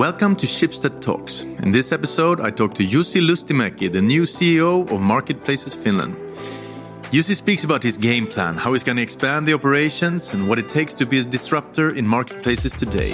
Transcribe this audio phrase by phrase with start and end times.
[0.00, 1.42] Welcome to Schibsted Talks.
[1.62, 6.16] In this episode, I talk to Jussi Lystimäki, the new CEO of Marketplaces Finland.
[7.12, 10.58] Jussi speaks about his game plan, how he's going to expand the operations, and what
[10.58, 13.12] it takes to be a disruptor in marketplaces today.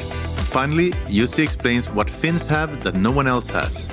[0.53, 3.89] Finally, Jussi explains what Finns have that no one else has.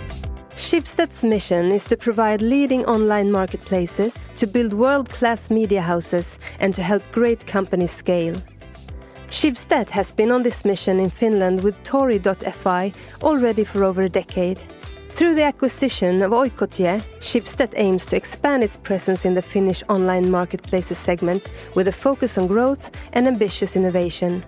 [0.56, 6.76] Schibsted's mission is to provide leading online marketplaces, to build world class media houses, and
[6.76, 8.40] to help great companies scale.
[9.34, 12.94] Schibsted has been on this mission in Finland with Tori.fi
[13.24, 14.62] already for over a decade.
[15.10, 20.30] Through the acquisition of Oikotie, Schibsted aims to expand its presence in the Finnish online
[20.30, 24.46] marketplaces segment with a focus on growth and ambitious innovation.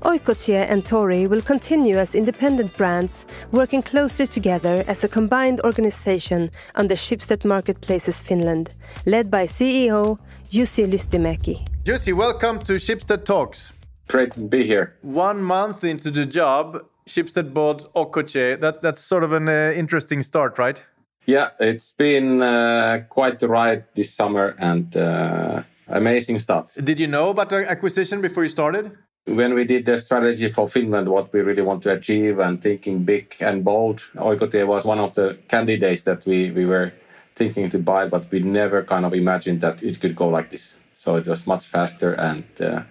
[0.00, 6.50] Oikotie and Tori will continue as independent brands, working closely together as a combined organization
[6.74, 8.70] under Schibsted Marketplaces Finland,
[9.04, 10.18] led by CEO
[10.50, 11.66] Jussi Lystimäki.
[11.84, 13.74] Jussi, welcome to Schibsted Talks.
[14.10, 14.96] Great to be here.
[15.02, 18.58] One month into the job, Schibsted bought Oikotie.
[18.58, 20.82] That's that's sort of an uh, interesting start, right?
[21.26, 26.74] Yeah, it's been uh, quite the ride this summer and uh, amazing stuff.
[26.74, 28.90] Did you know about the acquisition before you started?
[29.26, 33.04] When we did the strategy for Finland, what we really want to achieve and thinking
[33.04, 36.92] big and bold, Oikotie was one of the candidates that we, we were
[37.36, 40.74] thinking to buy, but we never kind of imagined that it could go like this.
[40.94, 42.82] So it was much faster and uh,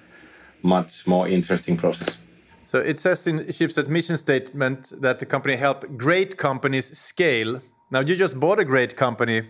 [0.61, 2.17] much more interesting process.
[2.65, 7.61] So it says in Schibsted's mission statement that the company help great companies scale.
[7.89, 9.41] Now you just bought a great company.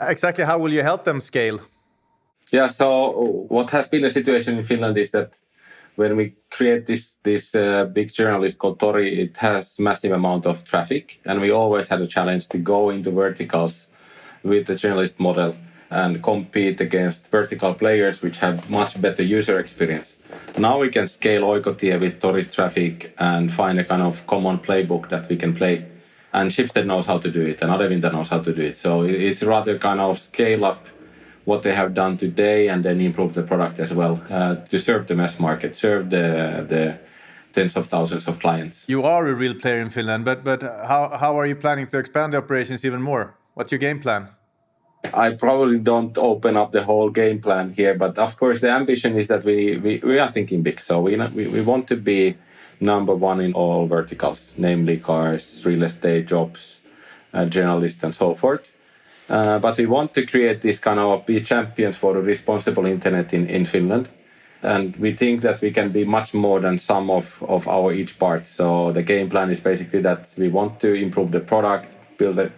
[0.00, 1.60] Exactly how will you help them scale?
[2.50, 5.36] Yeah, so what has been the situation in Finland is that
[5.96, 10.64] when we create this this uh, big generalist called Tori, it has massive amount of
[10.64, 13.88] traffic, and we always had a challenge to go into verticals
[14.42, 15.54] with the generalist model
[15.90, 20.16] and compete against vertical players which have much better user experience.
[20.58, 25.08] Now we can scale Oikotie with Tori's traffic and find a kind of common playbook
[25.10, 25.86] that we can play.
[26.32, 28.76] And Schibsted knows how to do it, and Adevinta knows how to do it.
[28.76, 30.86] So it's rather kind of scale up
[31.46, 35.06] what they have done today and then improve the product as well uh, to serve
[35.06, 36.98] the mass market, serve the the
[37.52, 38.84] tens of thousands of clients.
[38.88, 41.98] You are a real player in Finland, but but how how are you planning to
[41.98, 43.34] expand the operations even more?
[43.54, 44.28] What's your game plan?
[45.14, 49.18] I probably don't open up the whole game plan here, but of course the ambition
[49.18, 50.80] is that we we, we are thinking big.
[50.80, 52.36] So we, we we want to be
[52.80, 56.80] number one in all verticals, namely cars, real estate, jobs,
[57.32, 58.70] uh, generalists, and so forth.
[59.28, 63.32] Uh, but we want to create this kind of be champions for the responsible internet
[63.34, 64.08] in, in Finland.
[64.62, 68.18] And we think that we can be much more than some of, of our each
[68.18, 68.46] part.
[68.46, 72.50] So the game plan is basically that we want to improve the product, build a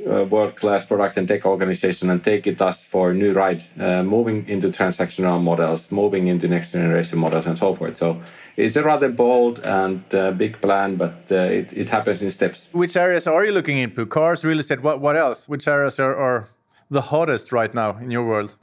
[0.00, 4.02] uh, world-class product and tech organization and take it us for a new ride, uh,
[4.02, 7.96] moving into transactional models, moving into next generation models, and so forth.
[7.96, 8.20] So
[8.56, 12.68] it's a rather bold and uh, big plan, but uh, it, it happens in steps.
[12.72, 14.06] Which areas are you looking into?
[14.06, 14.82] Cars, real estate.
[14.82, 15.48] What what else?
[15.48, 16.48] Which areas are, are
[16.90, 18.56] the hottest right now in your world?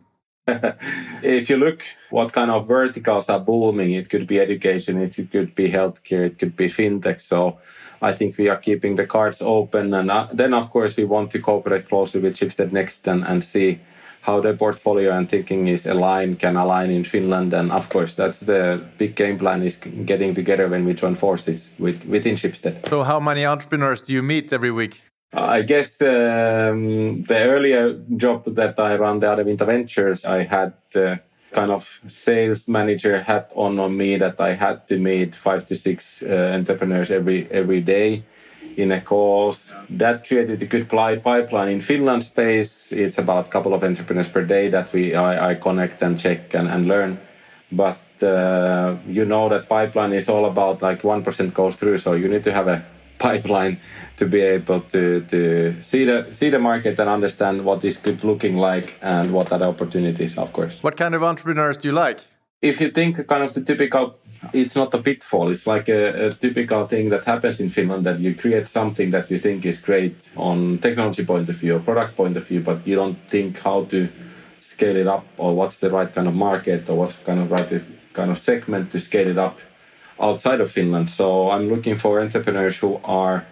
[1.23, 5.55] if you look what kind of verticals are booming, it could be education, it could
[5.55, 7.21] be healthcare, it could be fintech.
[7.21, 7.59] So
[8.01, 9.93] I think we are keeping the cards open.
[9.93, 13.43] And uh, then, of course, we want to cooperate closely with Schibsted Next and, and
[13.43, 13.79] see
[14.21, 17.53] how their portfolio and thinking is aligned, can align in Finland.
[17.53, 21.69] And of course, that's the big game plan is getting together when we join forces
[21.79, 22.87] with, within Schibsted.
[22.87, 25.03] So how many entrepreneurs do you meet every week?
[25.33, 31.17] I guess um, the earlier job that I ran, the Adevinta Ventures, I had uh,
[31.51, 35.75] kind of sales manager hat on on me that I had to meet five to
[35.75, 38.23] six uh, entrepreneurs every every day
[38.77, 39.73] in a course.
[39.89, 42.91] That created a good pipeline in Finland space.
[42.91, 46.53] It's about a couple of entrepreneurs per day that we I, I connect and check
[46.53, 47.19] and, and learn.
[47.71, 52.13] But uh, you know that pipeline is all about like one percent goes through, so
[52.13, 52.83] you need to have a
[53.21, 53.79] pipeline
[54.21, 55.41] to be able to, to
[55.81, 59.57] see the see the market and understand what is good looking like and what are
[59.57, 62.19] the opportunities of course what kind of entrepreneurs do you like
[62.61, 64.03] if you think kind of the typical
[64.53, 68.19] it's not a pitfall it's like a, a, typical thing that happens in finland that
[68.19, 72.15] you create something that you think is great on technology point of view or product
[72.15, 74.07] point of view but you don't think how to
[74.59, 77.69] scale it up or what's the right kind of market or what's kind of right
[78.13, 79.57] kind of segment to scale it up
[80.21, 81.09] outside of Finland.
[81.09, 83.45] So I'm looking for entrepreneurs who are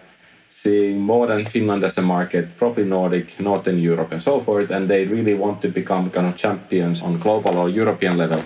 [0.50, 4.90] seeing more than Finland as a market, probably Nordic, Northern Europe, and so forth, and
[4.90, 8.42] they really want to become kind of champions on global or European level,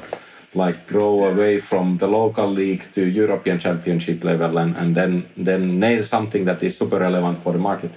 [0.55, 5.81] like grow away from the local league to European championship level, and, and then then
[5.81, 7.91] nail something that is super relevant for the market.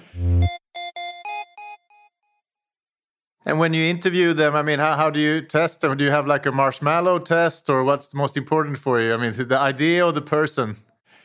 [3.46, 5.98] And when you interview them, I mean, how, how do you test them?
[5.98, 9.14] Do you have like a marshmallow test, or what's most important for you?
[9.14, 10.76] I mean, the idea or the person?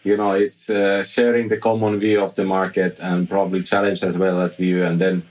[0.04, 4.18] You know, it's uh, sharing the common view of the market and probably challenge as
[4.18, 5.22] well that view, and then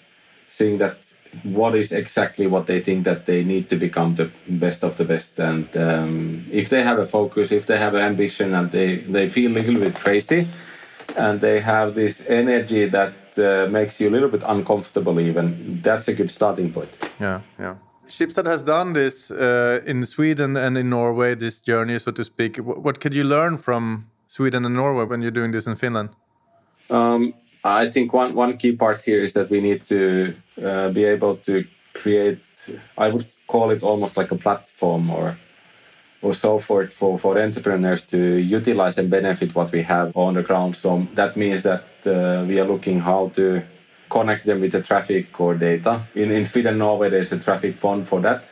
[0.50, 0.98] seeing that
[1.44, 5.06] what is exactly what they think that they need to become the best of the
[5.06, 5.40] best.
[5.40, 9.30] And um, if they have a focus, if they have an ambition, and they they
[9.30, 10.48] feel a little bit crazy,
[11.18, 16.08] and they have this energy that uh, makes you a little bit uncomfortable, even that's
[16.08, 16.98] a good starting point.
[17.20, 17.76] Yeah, yeah.
[18.08, 22.58] Schibsted has done this uh, in Sweden and in Norway, this journey, so to speak.
[22.58, 26.10] What could you learn from Sweden and Norway when you're doing this in Finland?
[26.89, 27.33] Um,
[27.66, 30.33] I think one, one key part here is that we need to
[30.63, 32.39] uh, be able to create,
[32.98, 35.38] I would call it almost like a platform or
[36.24, 40.44] or so forth for, for entrepreneurs to utilize and benefit what we have on the
[40.44, 40.75] ground.
[40.75, 43.63] So that means that uh, we are looking how to
[44.07, 46.04] connect them with the traffic or data.
[46.13, 48.48] In, in Sweden, Norway, there's a traffic fund for that.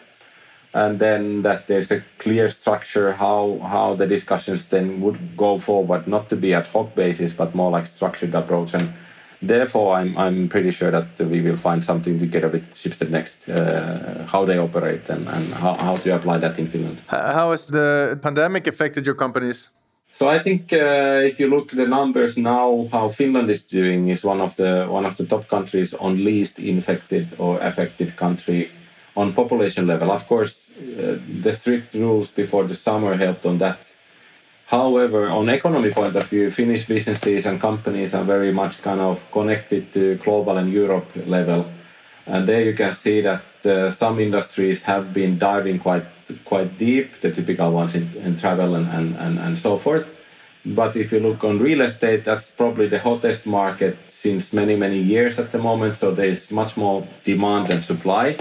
[0.74, 6.08] And then that there's a clear structure how, how the discussions then would go forward,
[6.08, 8.76] not to be ad hoc basis, but more like structured approach.
[8.76, 8.94] And
[9.42, 14.26] therefore, I'm, I'm pretty sure that we will find something together with Schibsted Next, uh,
[14.28, 17.02] how they operate and, and how, how to apply that in Finland.
[17.08, 19.72] How has the pandemic affected your companies?
[20.12, 24.10] So I think uh, if you look at the numbers now, how Finland is doing
[24.10, 28.70] is one of the one of the top countries on least infected or affected country
[29.20, 30.10] on population level.
[30.12, 33.80] Of course, uh, the strict rules before the summer helped on that.
[34.78, 39.16] However, on economy point of view, Finnish businesses and companies are very much kind of
[39.32, 41.62] connected to global and Europe level,
[42.26, 46.06] and there you can see that uh, some industries have been diving quite
[46.46, 50.06] quite deep, the typical ones in, in travel and, and, and, and so forth.
[50.64, 55.00] But if you look on real estate, that's probably the hottest market since many, many
[55.00, 55.96] years at the moment.
[55.96, 58.38] So there's much more demand than supply.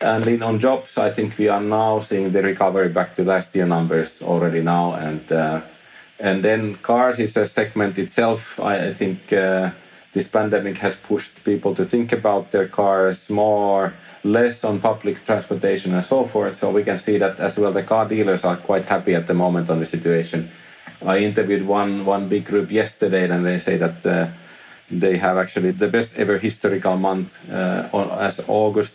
[0.00, 3.54] And in on jobs, I think we are now seeing the recovery back to last
[3.56, 4.94] year numbers already now.
[4.94, 5.60] And uh,
[6.20, 8.60] and then cars is a segment itself.
[8.60, 9.70] I, I think uh,
[10.12, 15.94] this pandemic has pushed people to think about their cars more less on public transportation
[15.94, 16.58] and so forth.
[16.58, 17.72] So we can see that as well.
[17.72, 20.50] The car dealers are quite happy at the moment on the situation.
[21.02, 24.28] I interviewed one one big group yesterday, and they say that uh,
[24.90, 28.94] they have actually the best ever historical month uh, on, as August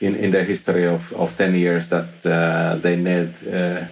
[0.00, 3.84] in, in their history of, of 10 years that uh, they made uh,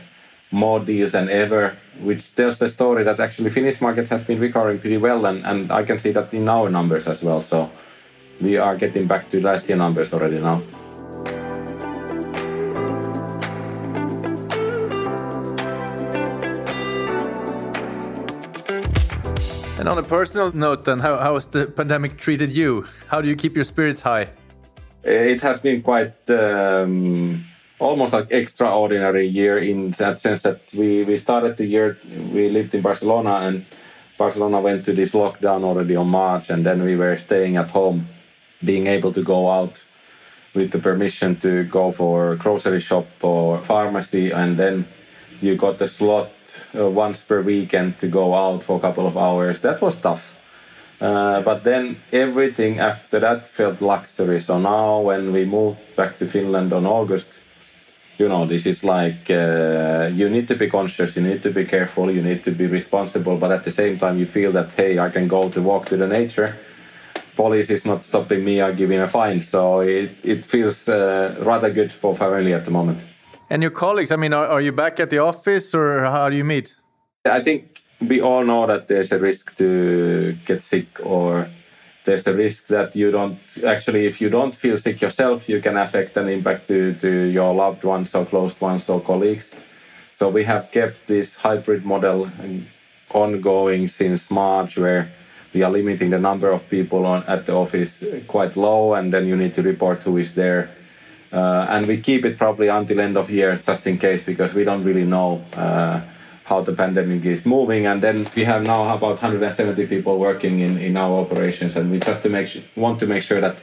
[0.50, 4.78] more deals than ever, which tells the story that actually Finnish market has been recovering
[4.78, 7.40] pretty well, and, and I can see that in our numbers as well.
[7.40, 7.70] So
[8.40, 10.62] we are getting back to last year numbers already now.
[19.78, 22.86] And on a personal note, then, how, how has the pandemic treated you?
[23.08, 24.30] How do you keep your spirits high?
[25.06, 27.44] It has been quite um,
[27.78, 31.96] almost like extraordinary year in that sense that we, we started the year,
[32.32, 33.66] we lived in Barcelona and
[34.18, 38.08] Barcelona went to this lockdown already on March, and then we were staying at home
[38.64, 39.84] being able to go out
[40.54, 44.88] with the permission to go for grocery shop or pharmacy and then
[45.40, 46.32] you got the slot
[46.76, 49.60] uh, once per weekend to go out for a couple of hours.
[49.60, 50.35] That was tough
[51.00, 56.26] uh, but then everything after that felt luxury so now when we moved back to
[56.26, 57.28] finland on august
[58.18, 61.64] you know this is like uh, you need to be conscious you need to be
[61.64, 64.98] careful you need to be responsible but at the same time you feel that hey
[64.98, 66.56] i can go to walk to the nature
[67.36, 69.40] police is not stopping me or giving a fine.
[69.40, 73.00] So it, it feels uh, rather good for family at the moment.
[73.48, 76.36] And your colleagues, I mean, are, are you back at the office or how do
[76.36, 76.74] you meet?
[77.24, 81.48] I think we all know that there's a risk to get sick or
[82.04, 85.76] there's a risk that you don't actually if you don't feel sick yourself you can
[85.76, 89.56] affect an impact to, to your loved ones or close ones or colleagues
[90.14, 92.30] so we have kept this hybrid model
[93.10, 95.10] ongoing since march where
[95.56, 99.26] we are limiting the number of people on at the office quite low, and then
[99.26, 100.68] you need to report who is there.
[101.32, 104.64] Uh, and we keep it probably until end of year just in case because we
[104.64, 106.02] don't really know uh,
[106.46, 107.86] how the pandemic is moving.
[107.86, 111.98] And then we have now about 170 people working in, in our operations, and we
[111.98, 113.58] just to make want to make sure that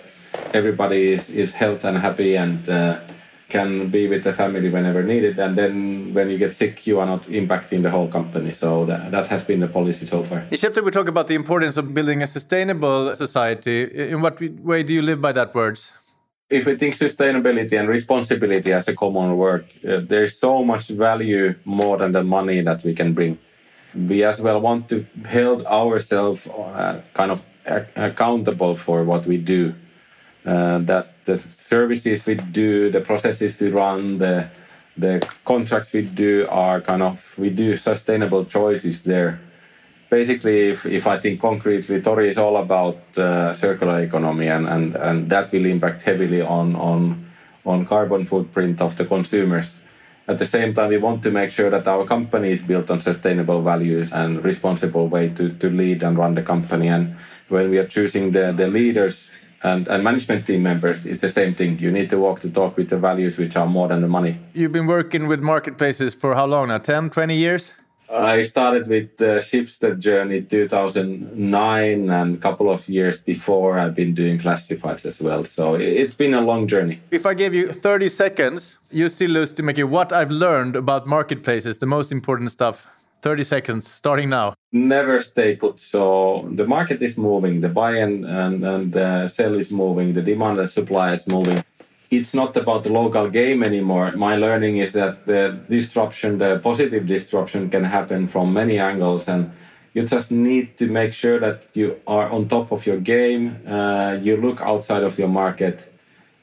[0.53, 2.99] everybody is, is healthy and happy and uh,
[3.47, 5.39] can be with the family whenever needed.
[5.39, 8.51] And then when you get sick, you are not impacting the whole company.
[8.51, 10.39] So that, that has been the policy so far.
[10.51, 13.77] In chapter, we talk about the importance of building a sustainable society.
[14.11, 15.93] In what way do you live by that words?
[16.50, 21.55] If we think sustainability and responsibility as a common word, uh, there's so much value
[21.65, 23.39] more than the money that we can bring.
[23.95, 27.43] We as well want to hold ourselves uh, kind of
[27.95, 29.73] accountable for what we do
[30.45, 34.50] uh, that the services we do, the processes we run, the
[34.95, 39.39] the contracts we do are kind of we do sustainable choices there,
[40.13, 44.96] basically, if, if I think concretely, Tori is all about uh, circular economy, and, and,
[44.96, 47.00] and that will impact heavily on, on,
[47.65, 49.77] on carbon footprint of the consumers.
[50.27, 53.00] At the same time, we want to make sure that our company is built on
[53.00, 56.88] sustainable values and responsible way to, to lead and run the company.
[56.89, 57.17] And
[57.50, 59.32] when we are choosing the, the leaders
[59.63, 61.79] and, and management team members, it's the same thing.
[61.79, 64.38] You need to walk the talk with the values which are more than the money.
[64.53, 66.77] You've been working with marketplaces for how long now?
[66.77, 67.74] 10, 20 years?
[68.13, 73.96] Uh, I started with the Schibsted journey 2009, and a couple of years before, I've
[73.96, 75.43] been doing classifieds as well.
[75.46, 77.01] So it's been a long journey.
[77.10, 80.75] If I give you 30 seconds, you still lose to make it what I've learned
[80.75, 82.88] about marketplaces, the most important stuff.
[83.24, 84.53] 30 seconds, starting now.
[84.74, 85.79] Never stay put.
[85.79, 90.22] So the market is moving, the buy and, and, and the sell is moving, the
[90.22, 91.63] demand and supply is moving
[92.17, 94.12] it's not about the local game anymore.
[94.13, 99.51] My learning is that the disruption, the positive disruption, can happen from many angles, and
[99.93, 103.60] you just need to make sure that you are on top of your game.
[103.67, 105.93] Uh, you look outside of your market,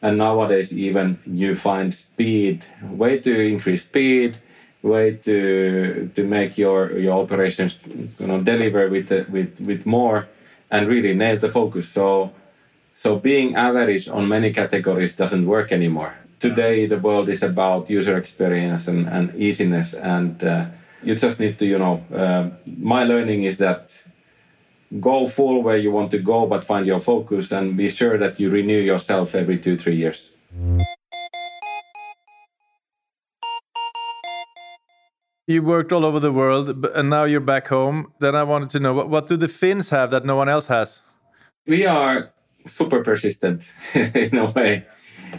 [0.02, 4.36] and nowadays even you find speed, way to increase speed,
[4.82, 7.78] way to to make your your operations
[8.18, 10.28] you know deliver with with with more,
[10.70, 11.88] and really nail the focus.
[11.88, 12.32] So
[13.02, 16.12] so being average on many categories doesn't work anymore.
[16.38, 20.66] Today, the world is about user experience and, and easiness, and uh,
[21.02, 23.96] you just need to, you know, uh, my learning is that
[25.00, 28.38] go full where you want to go, but find your focus and be sure that
[28.38, 30.30] you renew yourself every two, three years.
[35.46, 38.12] You worked all over the world, and now you're back home.
[38.18, 40.66] Then I wanted to know what, what do the Finns have that no one else
[40.66, 41.00] has?
[41.66, 42.28] We are
[42.66, 43.62] super persistent
[43.94, 44.84] in a way.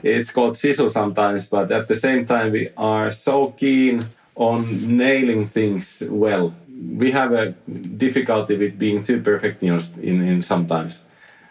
[0.04, 5.50] It's called sisu sometimes, but at the same time, we are so keen on nailing
[5.50, 6.54] things well.
[6.98, 7.52] We have a
[7.98, 11.00] difficulty with being too perfectionist in, in sometimes.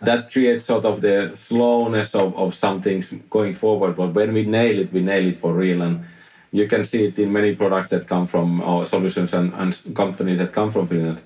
[0.03, 3.97] That creates sort of the slowness of, of some things going forward.
[3.97, 5.83] But when we nail it, we nail it for real.
[5.83, 6.07] And
[6.53, 10.39] you can see it in many products that come from our solutions and, and companies
[10.39, 11.21] that come from Finland.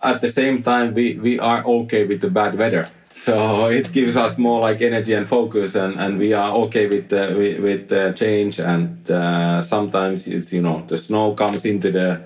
[0.00, 4.16] At the same time, we, we are okay with the bad weather so it gives
[4.16, 7.88] us more like energy and focus and, and we are okay with the, with, with
[7.88, 12.22] the change and uh, sometimes it's you know the snow comes into the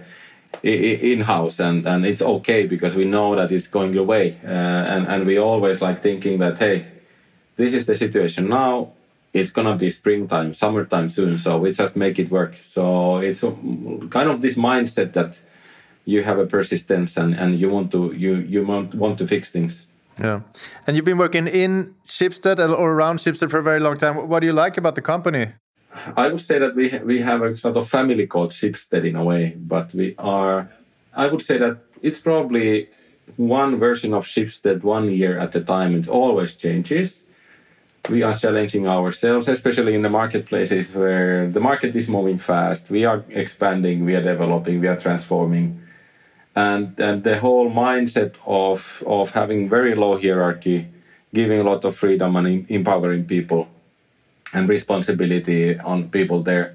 [0.63, 4.39] in-house and, and it's okay because we know that it's going away.
[4.45, 6.87] Uh, and, and we always like thinking that hey
[7.57, 8.93] this is the situation now.
[9.33, 12.57] It's gonna be springtime summertime soon so we just make it work.
[12.65, 15.39] So it's kind of this mindset that
[16.05, 19.53] you have a persistence and, and you want to you you want, want to fix
[19.53, 19.87] things
[20.19, 20.41] yeah.
[20.87, 24.29] And you've been working in Schibsted or around Schibsted for a very long time.
[24.29, 25.53] What do you like about the company?
[26.17, 29.25] I would say that we we have a sort of family called Schibsted in a
[29.25, 30.71] way, but we are.
[31.15, 32.89] I would say that it's probably
[33.37, 35.97] one version of Schibsted one year at a time.
[35.97, 37.25] It always changes.
[38.09, 42.91] We are challenging ourselves, especially in the marketplaces where the market is moving fast.
[42.91, 45.83] We are expanding, we are developing, we are transforming
[46.55, 50.89] and and the whole mindset of of having very low hierarchy
[51.33, 53.69] giving a lot of freedom and empowering people
[54.53, 56.75] and responsibility on people there.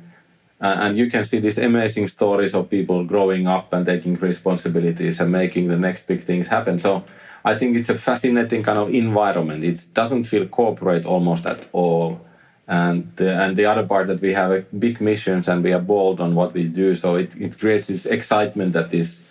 [0.62, 5.20] Uh, and you can see these amazing stories of people growing up and taking responsibilities
[5.20, 6.80] and making the next big things happen.
[6.80, 7.04] So
[7.44, 9.64] i think it's a fascinating kind of environment.
[9.64, 12.22] It doesn't feel corporate almost at all.
[12.68, 16.20] And uh, and the other part that we have big missions and we are bold
[16.20, 16.96] on what we do.
[16.96, 19.22] So it, it creates this excitement that is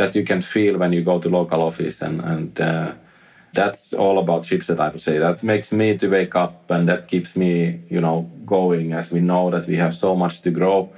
[0.00, 2.92] that you can feel when you go to local office and and uh,
[3.52, 5.18] that's all about Schibsted I would say.
[5.18, 8.16] That makes me to wake up and that keeps me you know
[8.46, 10.90] going as we know that we have so much to grow.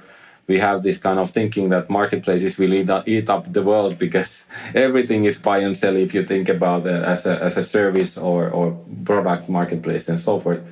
[0.49, 3.99] We have this kind of thinking that marketplaces will eat up, eat up the world
[3.99, 4.47] because
[4.87, 8.19] everything is buy and sell if you think about it as a, as a service
[8.19, 8.67] or, or
[9.05, 10.63] product marketplace and so forth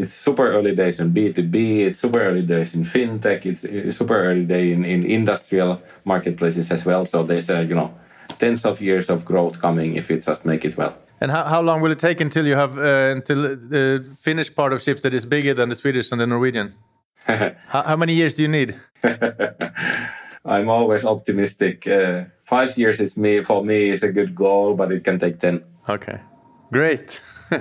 [0.00, 3.62] it's super early days in B2B, it's super early days in fintech, it's,
[3.96, 7.04] super early day in, in industrial marketplaces as well.
[7.04, 7.94] So there's a, you know,
[8.38, 10.94] tens of years of growth coming if you just make it well.
[11.20, 13.42] And how, how long will it take until you have uh, until
[13.74, 16.72] the Finnish part of Schibsted is bigger than the Swedish and the Norwegian?
[17.26, 18.80] how, how, many years do you need?
[20.46, 21.86] I'm always optimistic.
[21.86, 25.38] Uh, five years is me for me is a good goal, but it can take
[25.38, 25.62] ten.
[25.86, 26.20] Okay,
[26.72, 27.20] great.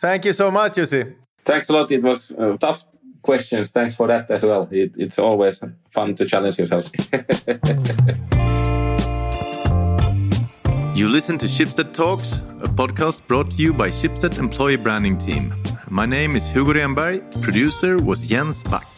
[0.00, 1.14] Thank you so much, Jussi.
[1.46, 1.90] Thanks a lot.
[1.92, 2.84] It was uh, tough
[3.22, 3.70] questions.
[3.70, 4.68] Thanks for that as well.
[4.70, 6.90] It, it's always fun to challenge yourself.
[10.98, 15.54] you listen to Schibsted Talks, a podcast brought to you by Schibsted Employee Branding Team.
[15.88, 17.40] My name is Hugo Renberg.
[17.42, 18.95] Producer was Jens Back.